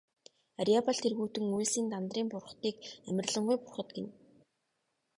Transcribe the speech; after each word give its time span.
Арьяабал 0.61 0.97
тэргүүтэн 1.03 1.45
үйлсийн 1.55 1.87
Дандарын 1.91 2.27
бурхдыг 2.33 2.75
амарлингуй 3.09 3.57
бурхад 3.61 3.89
гэнэ. 3.95 4.09